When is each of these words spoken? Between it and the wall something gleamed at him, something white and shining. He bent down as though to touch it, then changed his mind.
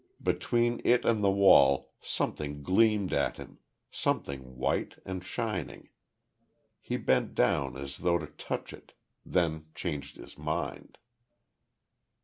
Between 0.23 0.81
it 0.83 1.05
and 1.05 1.23
the 1.23 1.29
wall 1.29 1.91
something 2.01 2.63
gleamed 2.63 3.13
at 3.13 3.37
him, 3.37 3.59
something 3.91 4.57
white 4.57 4.95
and 5.05 5.23
shining. 5.23 5.89
He 6.79 6.97
bent 6.97 7.35
down 7.35 7.77
as 7.77 7.97
though 7.99 8.17
to 8.17 8.25
touch 8.25 8.73
it, 8.73 8.93
then 9.23 9.67
changed 9.75 10.17
his 10.17 10.39
mind. 10.39 10.97